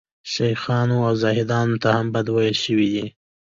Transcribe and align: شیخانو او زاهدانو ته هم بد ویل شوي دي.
شیخانو 0.31 0.97
او 1.07 1.13
زاهدانو 1.21 1.75
ته 1.83 1.89
هم 1.97 2.07
بد 2.13 2.27
ویل 2.35 2.55
شوي 2.63 2.87
دي. 2.93 3.05